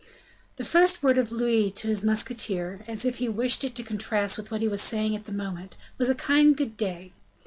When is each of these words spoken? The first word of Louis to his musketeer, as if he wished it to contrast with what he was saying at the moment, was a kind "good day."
The 0.55 0.65
first 0.65 1.03
word 1.03 1.19
of 1.19 1.31
Louis 1.31 1.69
to 1.69 1.87
his 1.87 2.03
musketeer, 2.03 2.83
as 2.87 3.05
if 3.05 3.17
he 3.17 3.29
wished 3.29 3.63
it 3.63 3.75
to 3.75 3.83
contrast 3.83 4.35
with 4.35 4.49
what 4.49 4.61
he 4.61 4.67
was 4.67 4.81
saying 4.81 5.15
at 5.15 5.25
the 5.25 5.31
moment, 5.31 5.77
was 5.99 6.09
a 6.09 6.15
kind 6.15 6.57
"good 6.57 6.75
day." 6.75 7.11